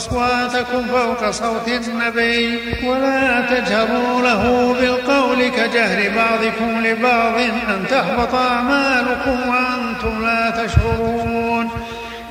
[0.00, 7.34] أصواتكم فوق صوت النبي ولا تجهروا له بالقول كجهر بعضكم لبعض
[7.68, 11.70] أن تحبط أعمالكم وأنتم لا تشعرون.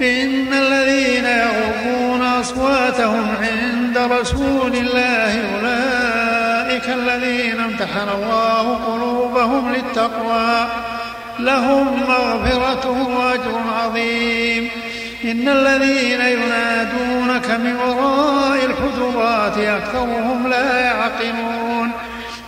[0.01, 10.67] إن الذين يغضون أصواتهم عند رسول الله أولئك الذين امتحن الله قلوبهم للتقوى
[11.39, 14.69] لهم مغفرة وأجر عظيم.
[15.25, 16.21] إن الذين
[17.57, 21.91] من وراء الحجرات أكثرهم لا يعقلون.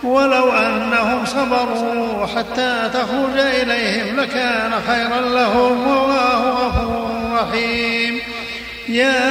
[0.02, 8.20] ولو أنهم صبروا حتى تخرج إليهم لكان خيرا لهم والله غفور رحيم.
[8.88, 9.22] يا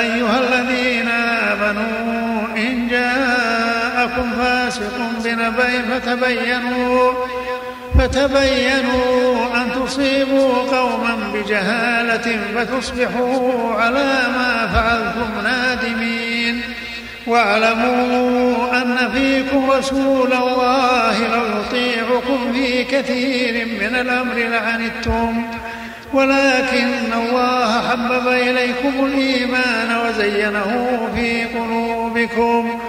[0.00, 7.12] أيها الذين آمنوا إن جاءكم فاسق بنبأ فتبينوا
[7.98, 16.60] فتبينوا أن تصيبوا قوما بجهالة فتصبحوا على ما فعلتم نادمين.
[17.26, 25.42] واعلموا أن فيكم رسول الله لو يطيعكم في كثير من الأمر لعنتم.
[26.12, 32.80] ولكن الله حبب إليكم الإيمان وزينه في قلوبكم.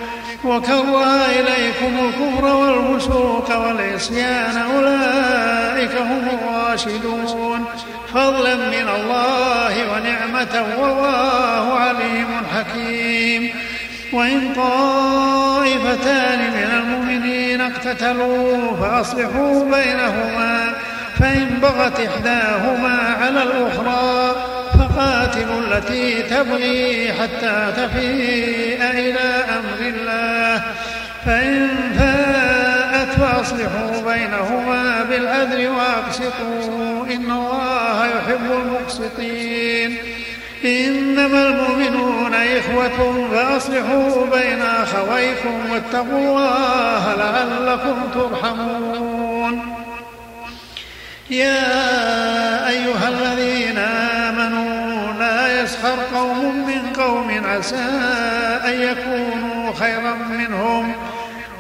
[0.44, 4.58] وكره إليكم الكفر والفسوق والعصيان.
[4.76, 6.33] أولئك هم
[6.74, 7.66] الراشدون
[8.14, 13.50] فضلا من الله ونعمة والله عليم حكيم.
[14.14, 20.74] وإن طائفتان من المؤمنين اقتتلوا فأصلحوا بينهما
[21.20, 24.36] فإن بغت إحداهما على الأخرى
[24.74, 30.64] فقاتلوا التي تبغي حتى تفيء إلى أمر الله.
[31.26, 32.43] فإن فاءت
[33.54, 37.06] فأصلحوا بينهما بالعدل وأقسطوا.
[37.06, 39.98] إن الله يحب المقسطين.
[40.66, 49.76] إنما المؤمنون إخوة فأصلحوا بين أخويكم واتقوا الله لعلكم ترحمون.
[51.30, 57.90] يا أيها الذين آمنوا لا يسخر قوم من قوم عسى
[58.66, 60.94] أن يكونوا خيرا منهم.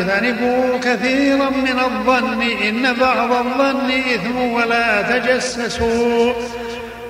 [0.00, 6.32] آمنوا اجتنبوا كثيرا من الظن إن بعض الظن إثم ولا تجسسوا.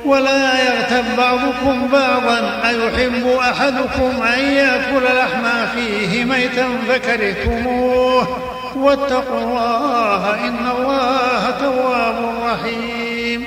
[0.04, 8.38] ولا يغتب بعضكم بعضا أيحب أحدكم أن يأكل لحم أخيه ميتا فكرهتموه.
[8.76, 13.44] واتقوا الله إن الله تواب رحيم.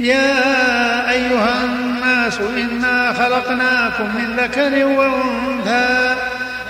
[0.00, 6.16] يا أيها الناس إنا خلقناكم من ذكر وأنثى.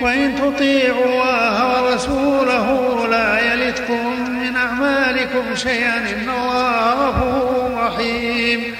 [0.00, 8.74] وإن تطيعوا الله ورسوله لا يلتكم من أعمالكم شيئا إن الله غفور رحيم.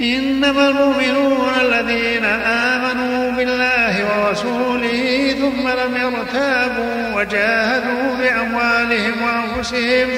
[0.00, 10.08] إنما المؤمنون الذين آمنوا بالله ورسوله ثم لم يرتابوا وجاهدوا بأموالهم وأنفسهم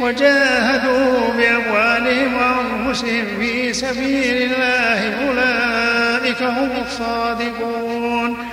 [0.00, 8.51] وجاهدوا بأموالهم وأنفسهم في سبيل الله أولئك هم الصادقون.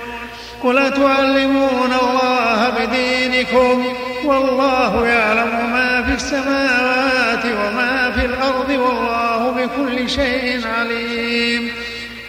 [0.62, 3.84] قل تعلمون الله بدينكم
[4.24, 11.70] والله يعلم ما في السماوات وما في الأرض والله بكل شيء عليم.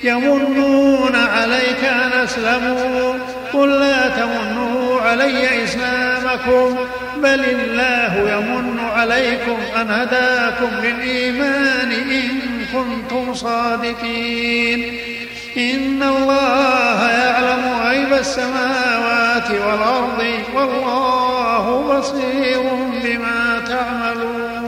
[0.03, 3.13] يمنون عليك أن أسلموا.
[3.53, 6.77] قل لا تمنوا علي إسلامكم.
[7.17, 12.29] بل الله يمن عليكم أن هداكم للإيمان إن
[12.73, 14.97] كنتم صادقين.
[15.57, 17.73] إن الله يعلم
[18.21, 20.19] السماوات والأرض
[20.56, 22.63] والله بصير
[23.03, 24.60] بما تعملون.